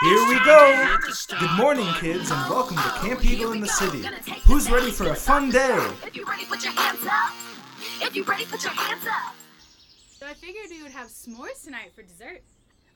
[0.00, 0.96] Here we go!
[1.38, 4.02] Good morning, kids, and welcome to Camp Eagle in the City.
[4.46, 5.76] Who's ready for a fun day?
[6.06, 7.34] If you ready, put your hands up.
[8.00, 9.34] If you ready, put your hands up.
[10.08, 12.40] So I figured we would have s'mores tonight for dessert.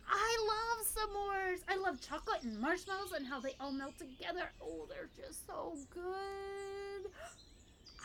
[0.08, 1.58] I love s'mores.
[1.68, 4.50] I love chocolate and marshmallows and how they all melt together.
[4.62, 7.10] Oh, they're just so good.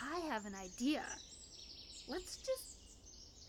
[0.03, 1.03] I have an idea.
[2.09, 2.75] Let's just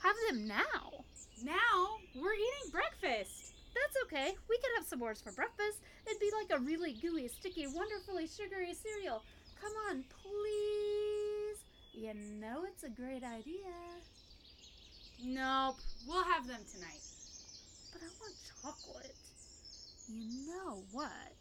[0.01, 1.05] have them now.
[1.43, 3.55] Now we're eating breakfast.
[3.73, 4.35] That's okay.
[4.49, 4.60] We could have
[4.91, 5.81] s'mores for breakfast.
[6.07, 9.23] It'd be like a really gooey, sticky, wonderfully sugary cereal.
[9.61, 11.59] Come on, please.
[11.93, 13.75] You know it's a great idea.
[15.23, 15.77] Nope,
[16.09, 17.03] we'll have them tonight.
[17.93, 19.17] But I want chocolate.
[20.09, 21.35] You know what?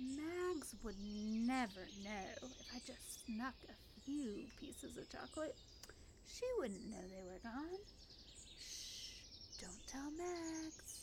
[0.00, 5.56] Mags would never know if I just snuck a few pieces of chocolate.
[6.26, 7.78] She wouldn't know they were gone.
[8.58, 10.94] Shh, don't tell Mags.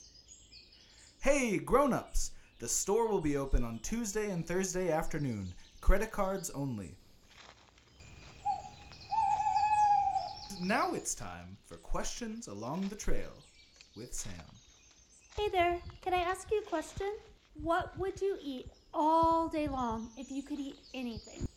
[1.21, 2.31] Hey, grown-ups!
[2.57, 5.53] The store will be open on Tuesday and Thursday afternoon.
[5.79, 6.95] Credit cards only.
[10.63, 13.29] Now it's time for questions along the trail
[13.95, 14.33] with Sam.
[15.37, 17.13] Hey there, can I ask you a question?
[17.61, 21.47] What would you eat all day long if you could eat anything?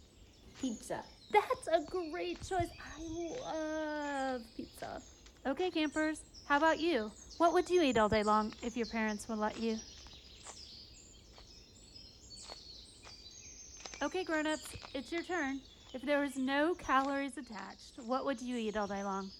[0.60, 1.02] Pizza.
[1.32, 2.68] That's a great choice.
[2.98, 3.02] I
[3.50, 5.00] love pizza.
[5.46, 7.10] Okay, campers, how about you?
[7.38, 9.76] What would you eat all day long if your parents would let you?
[14.02, 15.60] Okay, grown-ups, it's your turn.
[15.94, 19.30] If there was no calories attached, what would you eat all day long?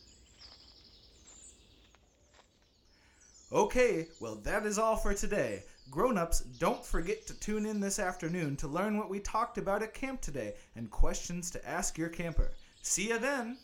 [3.53, 5.63] Okay, well, that is all for today.
[5.91, 9.95] Grown-ups, don't forget to tune in this afternoon to learn what we talked about at
[9.95, 12.51] camp today and questions to ask your camper.
[12.83, 13.59] See ya then!